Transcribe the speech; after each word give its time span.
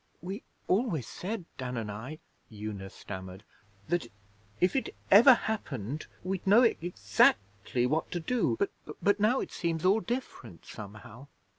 'We 0.19 0.41
always 0.67 1.05
said, 1.07 1.45
Dan 1.59 1.77
and 1.77 1.91
I,' 1.91 2.17
Una 2.51 2.89
stammered, 2.89 3.43
'that 3.87 4.07
if 4.59 4.75
it 4.75 4.95
ever 5.11 5.35
happened 5.35 6.07
we'd 6.23 6.47
know 6.47 6.63
ex 6.63 7.19
actly 7.19 7.85
what 7.85 8.09
to 8.09 8.19
do; 8.19 8.55
but 8.57 8.71
but 8.99 9.19
now 9.19 9.41
it 9.41 9.51
seems 9.51 9.85
all 9.85 9.99
different 9.99 10.65
somehow.' 10.65 11.27